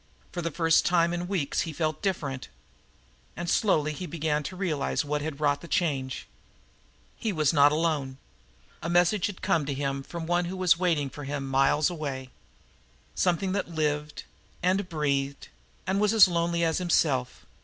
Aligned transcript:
For 0.31 0.41
the 0.41 0.49
first 0.49 0.83
time 0.83 1.13
in 1.13 1.27
weeks 1.27 1.61
he 1.61 1.71
felt 1.73 2.01
DIFFERENT. 2.01 2.47
And 3.35 3.47
slowly 3.47 3.93
he 3.93 4.07
began 4.07 4.41
to 4.41 4.55
realize 4.55 5.05
what 5.05 5.21
had 5.21 5.39
wrought 5.39 5.61
the 5.61 5.67
change. 5.67 6.25
He 7.15 7.31
was 7.31 7.53
not 7.53 7.71
alone. 7.71 8.17
A 8.81 8.89
message 8.89 9.27
had 9.27 9.43
come 9.43 9.63
to 9.67 9.75
him 9.75 10.01
from 10.01 10.23
the 10.25 10.29
one 10.31 10.45
who 10.45 10.57
was 10.57 10.79
waiting 10.79 11.11
for 11.11 11.25
him 11.25 11.47
miles 11.47 11.91
away; 11.91 12.31
something 13.13 13.51
that 13.51 13.67
lived, 13.69 14.23
and 14.63 14.89
breathed, 14.89 15.49
and 15.85 15.99
was 16.01 16.13
as 16.15 16.27
lonely 16.27 16.63
as 16.63 16.79
himself. 16.79 17.45